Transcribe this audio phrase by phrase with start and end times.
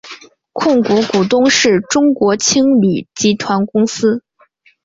[0.51, 4.23] 控股股东是中国青旅集团公司。